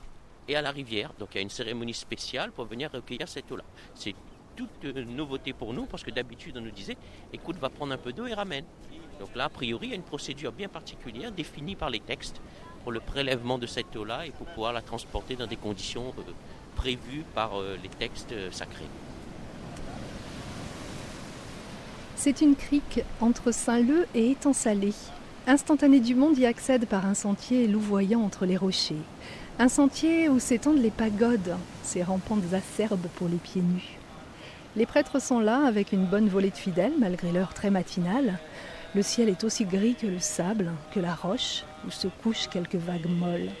et 0.47 0.55
à 0.55 0.61
la 0.61 0.71
rivière. 0.71 1.11
Donc 1.19 1.29
il 1.33 1.35
y 1.35 1.39
a 1.39 1.41
une 1.41 1.49
cérémonie 1.49 1.93
spéciale 1.93 2.51
pour 2.51 2.65
venir 2.65 2.91
recueillir 2.91 3.27
cette 3.27 3.51
eau-là. 3.51 3.63
C'est 3.93 4.15
toute 4.55 4.83
nouveauté 4.83 5.53
pour 5.53 5.73
nous 5.73 5.85
parce 5.85 6.03
que 6.03 6.11
d'habitude 6.11 6.57
on 6.57 6.61
nous 6.61 6.71
disait 6.71 6.97
écoute, 7.33 7.57
va 7.57 7.69
prendre 7.69 7.93
un 7.93 7.97
peu 7.97 8.13
d'eau 8.13 8.25
et 8.25 8.33
ramène. 8.33 8.65
Donc 9.19 9.35
là, 9.35 9.45
a 9.45 9.49
priori, 9.49 9.87
il 9.87 9.89
y 9.91 9.93
a 9.93 9.95
une 9.95 10.03
procédure 10.03 10.51
bien 10.51 10.67
particulière 10.67 11.31
définie 11.31 11.75
par 11.75 11.89
les 11.89 11.99
textes 11.99 12.41
pour 12.83 12.91
le 12.91 12.99
prélèvement 12.99 13.57
de 13.57 13.65
cette 13.65 13.95
eau-là 13.95 14.25
et 14.25 14.31
pour 14.31 14.45
pouvoir 14.47 14.73
la 14.73 14.81
transporter 14.81 15.35
dans 15.35 15.47
des 15.47 15.55
conditions 15.55 16.13
euh, 16.19 16.31
prévues 16.75 17.23
par 17.33 17.59
euh, 17.59 17.77
les 17.81 17.89
textes 17.89 18.33
sacrés. 18.51 18.87
C'est 22.25 22.41
une 22.41 22.55
crique 22.55 23.01
entre 23.21 23.51
Saint-Leu 23.51 24.07
et 24.15 24.31
Étang-Salé. 24.31 24.93
Instantané 25.45 25.99
du 25.99 26.15
Monde 26.15 26.39
y 26.39 26.47
accède 26.47 26.87
par 26.87 27.05
un 27.05 27.13
sentier 27.13 27.67
louvoyant 27.67 28.21
entre 28.21 28.47
les 28.47 28.57
rochers. 28.57 29.03
Un 29.59 29.67
sentier 29.67 30.27
où 30.27 30.39
s'étendent 30.39 30.81
les 30.81 30.89
pagodes, 30.89 31.55
ces 31.83 32.01
rampantes 32.01 32.51
acerbes 32.51 33.05
pour 33.13 33.27
les 33.27 33.37
pieds 33.37 33.61
nus. 33.61 33.99
Les 34.75 34.87
prêtres 34.87 35.21
sont 35.21 35.39
là 35.39 35.67
avec 35.67 35.91
une 35.91 36.07
bonne 36.07 36.27
volée 36.27 36.49
de 36.49 36.55
fidèles 36.55 36.95
malgré 36.97 37.31
l'heure 37.31 37.53
très 37.53 37.69
matinale. 37.69 38.39
Le 38.95 39.03
ciel 39.03 39.29
est 39.29 39.43
aussi 39.43 39.65
gris 39.65 39.93
que 39.93 40.07
le 40.07 40.17
sable, 40.17 40.71
que 40.95 40.99
la 40.99 41.13
roche, 41.13 41.63
où 41.87 41.91
se 41.91 42.07
couchent 42.07 42.47
quelques 42.47 42.73
vagues 42.73 43.07
molles. 43.07 43.51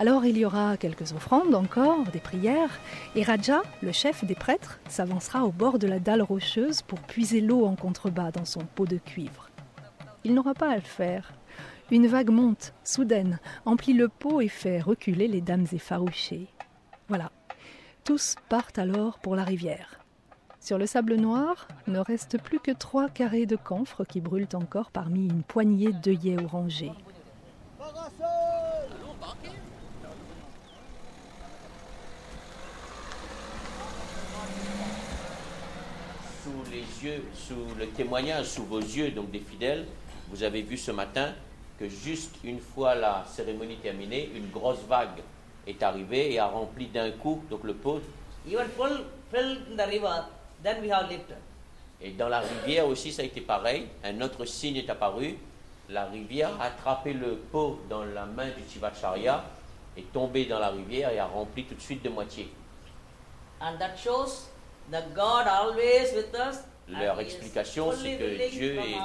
Alors 0.00 0.24
il 0.24 0.38
y 0.38 0.46
aura 0.46 0.78
quelques 0.78 1.12
offrandes 1.12 1.54
encore, 1.54 2.04
des 2.04 2.20
prières, 2.20 2.80
et 3.14 3.22
Raja, 3.22 3.60
le 3.82 3.92
chef 3.92 4.24
des 4.24 4.34
prêtres, 4.34 4.80
s'avancera 4.88 5.44
au 5.44 5.52
bord 5.52 5.78
de 5.78 5.86
la 5.86 5.98
dalle 5.98 6.22
rocheuse 6.22 6.80
pour 6.80 7.00
puiser 7.00 7.42
l'eau 7.42 7.66
en 7.66 7.76
contrebas 7.76 8.30
dans 8.30 8.46
son 8.46 8.60
pot 8.60 8.86
de 8.86 8.96
cuivre. 8.96 9.50
Il 10.24 10.32
n'aura 10.32 10.54
pas 10.54 10.70
à 10.70 10.76
le 10.76 10.80
faire. 10.80 11.34
Une 11.90 12.06
vague 12.06 12.30
monte, 12.30 12.72
soudaine, 12.82 13.40
emplit 13.66 13.92
le 13.92 14.08
pot 14.08 14.40
et 14.40 14.48
fait 14.48 14.80
reculer 14.80 15.28
les 15.28 15.42
dames 15.42 15.66
effarouchées. 15.70 16.48
Voilà. 17.08 17.30
Tous 18.02 18.36
partent 18.48 18.78
alors 18.78 19.18
pour 19.18 19.36
la 19.36 19.44
rivière. 19.44 20.00
Sur 20.60 20.78
le 20.78 20.86
sable 20.86 21.16
noir, 21.16 21.68
ne 21.88 21.98
reste 21.98 22.40
plus 22.40 22.58
que 22.58 22.72
trois 22.72 23.10
carrés 23.10 23.44
de 23.44 23.56
camphre 23.56 24.04
qui 24.06 24.22
brûlent 24.22 24.48
encore 24.54 24.92
parmi 24.92 25.26
une 25.26 25.42
poignée 25.42 25.92
d'œillets 25.92 26.42
orangés. 26.42 26.92
Sous 36.64 36.70
les 36.70 37.10
yeux, 37.10 37.24
sous 37.32 37.74
le 37.78 37.86
témoignage, 37.86 38.46
sous 38.46 38.64
vos 38.64 38.80
yeux, 38.80 39.12
donc 39.12 39.30
des 39.30 39.40
fidèles, 39.40 39.86
vous 40.28 40.42
avez 40.42 40.60
vu 40.60 40.76
ce 40.76 40.90
matin 40.90 41.32
que 41.78 41.88
juste 41.88 42.34
une 42.44 42.60
fois 42.60 42.94
la 42.94 43.24
cérémonie 43.26 43.76
terminée, 43.76 44.30
une 44.34 44.50
grosse 44.50 44.82
vague 44.86 45.22
est 45.66 45.82
arrivée 45.82 46.34
et 46.34 46.38
a 46.38 46.46
rempli 46.46 46.88
d'un 46.88 47.12
coup 47.12 47.42
donc 47.48 47.64
le 47.64 47.72
pot. 47.72 48.02
Et 52.02 52.10
dans 52.10 52.28
la 52.28 52.40
rivière 52.40 52.86
aussi, 52.86 53.10
ça 53.10 53.22
a 53.22 53.24
été 53.24 53.40
pareil. 53.40 53.86
Un 54.04 54.20
autre 54.20 54.44
signe 54.44 54.76
est 54.76 54.90
apparu. 54.90 55.38
La 55.88 56.06
rivière 56.06 56.50
a 56.60 56.64
attrapé 56.64 57.14
le 57.14 57.36
pot 57.36 57.80
dans 57.88 58.04
la 58.04 58.26
main 58.26 58.48
du 58.48 58.62
Tivacharya, 58.64 59.44
est 59.96 60.12
tombé 60.12 60.44
dans 60.44 60.58
la 60.58 60.68
rivière 60.68 61.10
et 61.10 61.18
a 61.18 61.26
rempli 61.26 61.64
tout 61.64 61.74
de 61.74 61.80
suite 61.80 62.04
de 62.04 62.10
moitié. 62.10 62.52
Leur 66.88 67.20
explication, 67.20 67.92
c'est 67.92 68.16
que 68.16 68.50
Dieu 68.50 68.76
est 68.78 68.96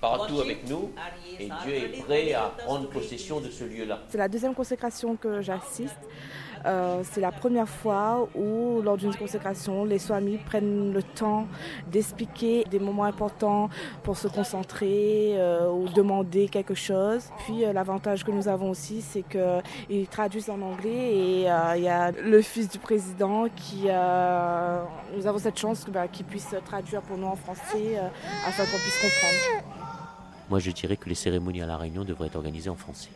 partout 0.00 0.40
avec 0.40 0.66
nous 0.68 0.92
et 1.38 1.48
Dieu 1.64 1.74
est 1.74 2.02
prêt 2.02 2.32
à 2.32 2.52
prendre 2.56 2.88
possession 2.88 3.40
de 3.40 3.50
ce 3.50 3.64
lieu-là. 3.64 4.00
C'est 4.08 4.18
la 4.18 4.28
deuxième 4.28 4.54
consécration 4.54 5.16
que 5.16 5.42
j'assiste. 5.42 5.98
Euh, 6.66 7.02
c'est 7.04 7.20
la 7.20 7.32
première 7.32 7.68
fois 7.68 8.28
où, 8.34 8.80
lors 8.82 8.96
d'une 8.96 9.14
consécration, 9.14 9.84
les 9.84 9.98
swamis 9.98 10.38
prennent 10.38 10.92
le 10.92 11.02
temps 11.02 11.46
d'expliquer 11.90 12.64
des 12.64 12.78
moments 12.78 13.04
importants 13.04 13.70
pour 14.02 14.16
se 14.16 14.28
concentrer 14.28 15.32
euh, 15.34 15.70
ou 15.70 15.88
demander 15.88 16.48
quelque 16.48 16.74
chose. 16.74 17.30
Puis 17.44 17.64
euh, 17.64 17.72
l'avantage 17.72 18.24
que 18.24 18.30
nous 18.30 18.48
avons 18.48 18.70
aussi, 18.70 19.00
c'est 19.00 19.22
qu'ils 19.22 20.08
traduisent 20.08 20.50
en 20.50 20.60
anglais 20.60 20.90
et 20.90 21.40
il 21.76 21.82
y 21.82 21.88
a 21.88 22.10
le 22.10 22.42
fils 22.42 22.68
du 22.68 22.78
président 22.78 23.46
qui, 23.54 23.84
nous 23.84 25.26
avons 25.26 25.38
cette 25.38 25.58
chance 25.58 25.84
bah, 25.88 26.08
qu'il 26.08 26.26
puisse 26.26 26.54
traduire 26.64 27.02
pour 27.02 27.16
nous 27.16 27.26
en 27.26 27.36
français 27.36 27.98
afin 28.46 28.64
qu'on 28.64 28.78
puisse 28.78 29.00
comprendre. 29.00 29.64
Moi, 30.48 30.58
je 30.58 30.70
dirais 30.70 30.96
que 30.96 31.08
les 31.08 31.14
cérémonies 31.14 31.62
à 31.62 31.66
la 31.66 31.76
Réunion 31.76 32.04
devraient 32.04 32.26
être 32.26 32.36
organisées 32.36 32.70
en 32.70 32.76
français 32.76 33.10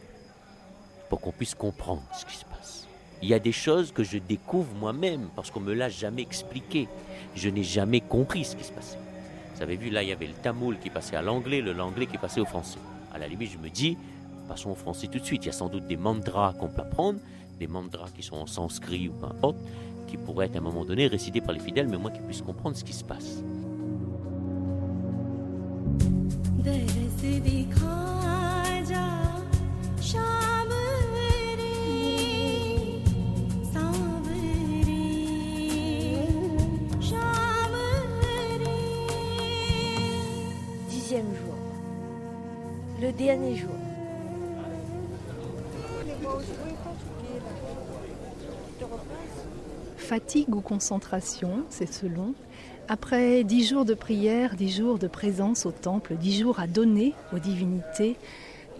pour 1.08 1.20
qu'on 1.20 1.32
puisse 1.32 1.54
comprendre 1.54 2.02
ce 2.16 2.24
qui 2.24 2.36
se 2.36 2.44
passe. 2.44 2.86
Il 3.22 3.28
y 3.28 3.34
a 3.34 3.38
des 3.38 3.52
choses 3.52 3.92
que 3.92 4.04
je 4.04 4.18
découvre 4.18 4.74
moi-même 4.74 5.28
parce 5.34 5.50
qu'on 5.50 5.60
me 5.60 5.72
l'a 5.72 5.88
jamais 5.88 6.22
expliqué. 6.22 6.88
Je 7.34 7.48
n'ai 7.48 7.62
jamais 7.62 8.00
compris 8.00 8.44
ce 8.44 8.56
qui 8.56 8.64
se 8.64 8.72
passait. 8.72 8.98
Vous 9.54 9.62
avez 9.62 9.76
vu, 9.76 9.90
là, 9.90 10.02
il 10.02 10.08
y 10.08 10.12
avait 10.12 10.26
le 10.26 10.34
tamoul 10.34 10.78
qui 10.78 10.90
passait 10.90 11.16
à 11.16 11.22
l'anglais, 11.22 11.60
le 11.60 11.72
l'anglais 11.72 12.06
qui 12.06 12.18
passait 12.18 12.40
au 12.40 12.44
français. 12.44 12.78
À 13.14 13.18
la 13.18 13.28
limite, 13.28 13.52
je 13.52 13.58
me 13.58 13.70
dis, 13.70 13.96
passons 14.48 14.70
au 14.70 14.74
français 14.74 15.06
tout 15.06 15.18
de 15.18 15.24
suite. 15.24 15.44
Il 15.44 15.46
y 15.46 15.50
a 15.50 15.52
sans 15.52 15.68
doute 15.68 15.86
des 15.86 15.96
mantras 15.96 16.52
qu'on 16.54 16.68
peut 16.68 16.82
apprendre, 16.82 17.20
des 17.58 17.68
mantras 17.68 18.08
qui 18.14 18.22
sont 18.22 18.36
en 18.36 18.46
sanskrit 18.46 19.08
ou 19.08 19.12
peu 19.12 19.26
importe, 19.26 19.58
qui 20.08 20.16
pourraient 20.16 20.46
être 20.46 20.56
à 20.56 20.58
un 20.58 20.62
moment 20.62 20.84
donné 20.84 21.06
récités 21.06 21.40
par 21.40 21.54
les 21.54 21.60
fidèles, 21.60 21.88
mais 21.88 21.96
moi 21.96 22.10
qui 22.10 22.20
puisse 22.20 22.42
comprendre 22.42 22.76
ce 22.76 22.84
qui 22.84 22.92
se 22.92 23.04
passe. 23.04 23.42
Le 43.04 43.12
dernier 43.12 43.56
jour. 43.56 43.68
Fatigue 49.98 50.54
ou 50.54 50.62
concentration, 50.62 51.64
c'est 51.68 51.92
selon. 51.92 52.32
Après 52.88 53.44
dix 53.44 53.68
jours 53.68 53.84
de 53.84 53.92
prière, 53.92 54.56
dix 54.56 54.74
jours 54.74 54.98
de 54.98 55.06
présence 55.06 55.66
au 55.66 55.70
temple, 55.70 56.14
dix 56.14 56.40
jours 56.40 56.60
à 56.60 56.66
donner 56.66 57.12
aux 57.34 57.38
divinités, 57.38 58.16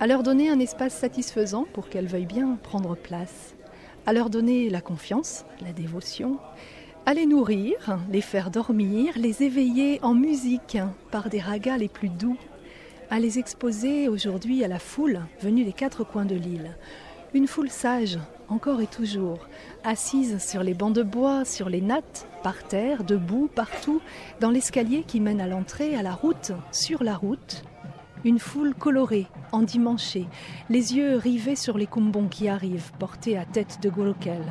à 0.01 0.07
leur 0.07 0.23
donner 0.23 0.49
un 0.49 0.59
espace 0.59 0.95
satisfaisant 0.95 1.67
pour 1.75 1.91
qu'elles 1.91 2.07
veuillent 2.07 2.25
bien 2.25 2.57
prendre 2.63 2.97
place, 2.97 3.55
à 4.07 4.15
leur 4.15 4.31
donner 4.31 4.71
la 4.71 4.81
confiance, 4.81 5.45
la 5.61 5.75
dévotion, 5.75 6.39
à 7.05 7.13
les 7.13 7.27
nourrir, 7.27 7.99
les 8.11 8.23
faire 8.23 8.51
dormir, 8.51 9.13
les 9.17 9.43
éveiller 9.43 10.01
en 10.03 10.15
musique 10.15 10.79
par 11.11 11.29
des 11.29 11.41
ragas 11.41 11.77
les 11.77 11.89
plus 11.89 12.09
doux, 12.09 12.39
à 13.15 13.21
les 13.21 13.39
exposer 13.39 14.09
aujourd'hui 14.09 14.65
à 14.65 14.69
la 14.69 14.81
foule 14.81 15.21
venue 15.41 15.63
des 15.63 15.73
quatre 15.73 16.03
coins 16.03 16.25
de 16.25 16.35
l'île. 16.35 16.77
Une 17.33 17.47
foule 17.47 17.71
sage, 17.71 18.19
encore 18.49 18.81
et 18.81 18.89
toujours, 18.89 19.47
assise 19.85 20.45
sur 20.45 20.65
les 20.65 20.75
bancs 20.75 20.93
de 20.93 21.05
bois, 21.05 21.45
sur 21.45 21.69
les 21.69 21.81
nattes, 21.81 22.27
par 22.43 22.65
terre, 22.65 23.05
debout, 23.05 23.49
partout, 23.55 24.01
dans 24.41 24.51
l'escalier 24.51 25.05
qui 25.07 25.21
mène 25.21 25.41
à 25.41 25.47
l'entrée, 25.47 25.95
à 25.95 26.03
la 26.03 26.13
route, 26.13 26.51
sur 26.73 27.05
la 27.05 27.15
route. 27.15 27.63
Une 28.25 28.41
foule 28.41 28.75
colorée, 28.75 29.29
endimanchée, 29.53 30.27
les 30.69 30.97
yeux 30.97 31.17
rivés 31.17 31.55
sur 31.55 31.79
les 31.79 31.87
kumbons 31.87 32.27
qui 32.27 32.49
arrivent, 32.49 32.91
portés 32.99 33.39
à 33.39 33.45
tête 33.45 33.79
de 33.81 33.91
Golokel 33.91 34.43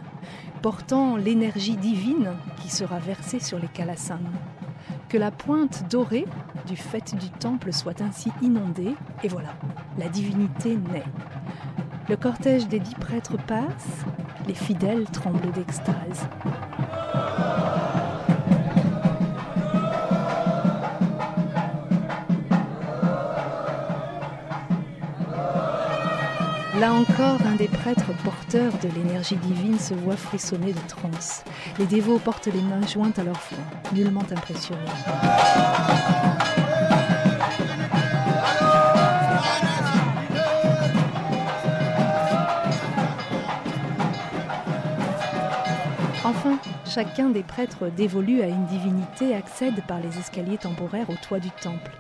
portant 0.63 1.17
l'énergie 1.17 1.75
divine 1.75 2.37
qui 2.61 2.69
sera 2.69 2.97
versée 2.97 3.41
sur 3.41 3.59
les 3.59 3.67
Kalasans. 3.67 4.19
Que 5.13 5.19
la 5.19 5.29
pointe 5.29 5.83
dorée 5.91 6.25
du 6.65 6.75
fait 6.75 7.13
du 7.13 7.29
temple 7.29 7.71
soit 7.71 8.01
ainsi 8.01 8.31
inondée, 8.41 8.95
et 9.23 9.27
voilà, 9.27 9.49
la 9.99 10.09
divinité 10.09 10.75
naît. 10.91 11.03
Le 12.09 12.15
cortège 12.15 12.67
des 12.67 12.79
dix 12.79 12.95
prêtres 12.95 13.37
passe, 13.45 14.07
les 14.47 14.55
fidèles 14.55 15.05
tremblent 15.11 15.51
d'extase. 15.51 16.27
Là 26.83 26.91
encore, 26.91 27.39
un 27.47 27.55
des 27.55 27.69
prêtres 27.69 28.11
porteurs 28.25 28.73
de 28.79 28.89
l'énergie 28.89 29.37
divine 29.37 29.79
se 29.79 29.93
voit 29.93 30.17
frissonner 30.17 30.73
de 30.73 30.87
transe. 30.89 31.45
Les 31.79 31.85
dévots 31.85 32.19
portent 32.19 32.47
les 32.47 32.61
mains 32.61 32.85
jointes 32.85 33.17
à 33.17 33.23
leur 33.23 33.39
front, 33.39 33.55
nullement 33.93 34.25
impressionnés. 34.29 34.81
Enfin, 46.25 46.59
chacun 46.85 47.29
des 47.29 47.43
prêtres 47.43 47.87
dévolus 47.95 48.41
à 48.41 48.47
une 48.47 48.65
divinité 48.65 49.33
accède 49.33 49.81
par 49.87 50.01
les 50.01 50.19
escaliers 50.19 50.57
temporaires 50.57 51.09
au 51.09 51.15
toit 51.15 51.39
du 51.39 51.51
temple. 51.61 51.91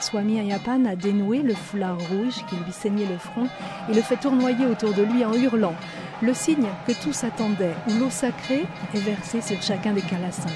Swami 0.00 0.40
Ayapan 0.40 0.86
a 0.86 0.96
dénoué 0.96 1.42
le 1.42 1.54
foulard 1.54 1.98
rouge 1.98 2.44
qui 2.48 2.56
lui 2.56 2.72
saignait 2.72 3.06
le 3.06 3.18
front 3.18 3.46
et 3.88 3.94
le 3.94 4.00
fait 4.00 4.16
tournoyer 4.16 4.66
autour 4.66 4.94
de 4.94 5.02
lui 5.02 5.24
en 5.24 5.34
hurlant, 5.34 5.74
le 6.22 6.32
signe 6.32 6.68
que 6.86 6.92
tous 6.92 7.22
attendaient, 7.24 7.74
l'eau 7.98 8.10
sacrée 8.10 8.66
est 8.94 9.00
versée 9.00 9.40
sur 9.40 9.60
chacun 9.62 9.92
des 9.92 10.00
calassins. 10.00 10.48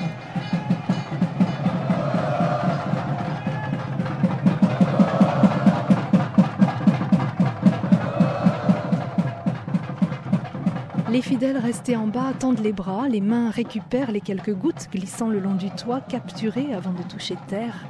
Les 11.14 11.22
fidèles 11.22 11.58
restés 11.58 11.96
en 11.96 12.08
bas 12.08 12.32
tendent 12.36 12.58
les 12.58 12.72
bras, 12.72 13.08
les 13.08 13.20
mains 13.20 13.48
récupèrent 13.48 14.10
les 14.10 14.20
quelques 14.20 14.52
gouttes 14.52 14.88
glissant 14.90 15.28
le 15.28 15.38
long 15.38 15.54
du 15.54 15.70
toit, 15.70 16.00
capturées 16.00 16.74
avant 16.74 16.90
de 16.90 17.04
toucher 17.04 17.36
terre, 17.46 17.84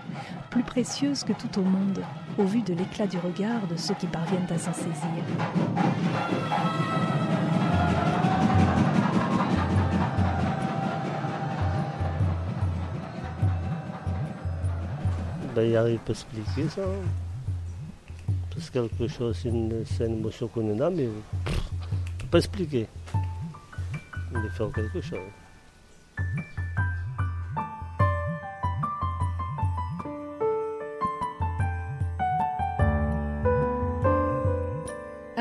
plus 0.55 0.63
précieuses 0.63 1.25
que 1.25 1.33
tout 1.33 1.59
au 1.59 1.65
monde, 1.65 1.99
au 2.39 2.45
vu 2.45 2.63
de 2.63 2.75
l'éclat 2.75 3.09
du 3.09 3.19
regard 3.19 3.67
de 3.67 3.77
ceux 3.77 3.95
qui 3.95 4.07
parviennent 4.07 4.47
à 4.49 4.57
s'en 4.57 4.73
saisir. 4.73 4.95
Ben, 15.57 15.69
il 15.69 15.77
à 15.77 15.89
expliquer 15.91 16.69
ça. 16.69 16.83
C'est 18.57 18.73
quelque 18.73 19.09
chose, 19.09 19.37
c'est 19.43 19.49
une, 19.49 19.85
émotion 19.99 20.47
qu'on 20.47 20.79
a, 20.79 20.89
mais 20.89 21.09
on 21.09 21.51
ne 21.51 22.21
peut 22.21 22.27
pas 22.31 22.39
expliquer 22.39 22.87
de 24.33 24.49
faire 24.51 24.71
quelque 24.73 25.01
chose. 25.01 25.19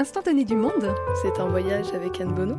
Instantané 0.04 0.44
du 0.44 0.58
monde, 0.58 0.94
c'est 1.22 1.39
un 1.39 1.48
voyage 1.48 1.94
avec 1.94 2.20
Anne 2.20 2.36
Bono. 2.36 2.56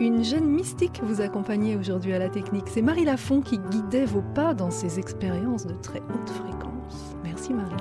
Une 0.00 0.24
jeune 0.24 0.46
mystique 0.46 1.00
vous 1.04 1.20
accompagnait 1.20 1.76
aujourd'hui 1.76 2.12
à 2.14 2.18
la 2.18 2.28
technique. 2.28 2.64
C'est 2.66 2.82
Marie 2.82 3.04
Lafont 3.04 3.42
qui 3.42 3.58
guidait 3.58 4.06
vos 4.06 4.24
pas 4.34 4.54
dans 4.54 4.72
ces 4.72 4.98
expériences 4.98 5.68
de 5.68 5.74
très 5.74 6.00
haute 6.00 6.30
fréquence. 6.30 7.14
Merci 7.22 7.54
Marie. 7.54 7.76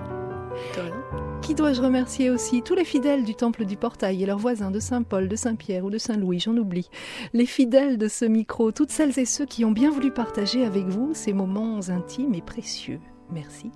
Qui 1.41 1.55
dois-je 1.55 1.81
remercier 1.81 2.29
aussi? 2.29 2.61
Tous 2.61 2.75
les 2.75 2.85
fidèles 2.85 3.23
du 3.23 3.33
Temple 3.33 3.65
du 3.65 3.77
Portail 3.77 4.21
et 4.21 4.27
leurs 4.27 4.37
voisins 4.37 4.69
de 4.69 4.79
Saint-Paul, 4.79 5.27
de 5.27 5.35
Saint-Pierre 5.35 5.85
ou 5.85 5.89
de 5.89 5.97
Saint-Louis, 5.97 6.39
j'en 6.39 6.55
oublie. 6.55 6.91
Les 7.33 7.47
fidèles 7.47 7.97
de 7.97 8.07
ce 8.07 8.25
micro, 8.25 8.71
toutes 8.71 8.91
celles 8.91 9.17
et 9.17 9.25
ceux 9.25 9.47
qui 9.47 9.65
ont 9.65 9.71
bien 9.71 9.89
voulu 9.89 10.11
partager 10.11 10.63
avec 10.63 10.85
vous 10.85 11.15
ces 11.15 11.33
moments 11.33 11.79
intimes 11.89 12.35
et 12.35 12.43
précieux. 12.43 12.99
Merci. 13.31 13.71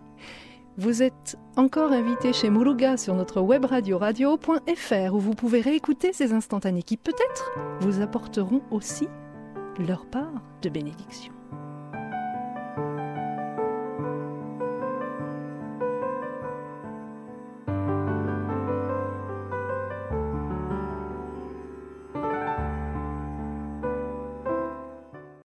Vous 0.75 1.03
êtes 1.03 1.38
encore 1.55 1.91
invité 1.91 2.33
chez 2.33 2.49
Muruga 2.49 2.97
sur 2.97 3.13
notre 3.13 3.41
web 3.41 3.63
radio 3.63 3.99
radio.fr 3.99 5.13
où 5.13 5.19
vous 5.19 5.36
pouvez 5.36 5.62
réécouter 5.62 6.13
ces 6.13 6.33
instantanés 6.33 6.81
qui 6.81 6.97
peut-être 6.97 7.51
vous 7.81 8.01
apporteront 8.01 8.62
aussi 8.71 9.07
leur 9.77 10.07
part 10.07 10.41
de 10.63 10.69
bénédiction. 10.69 11.31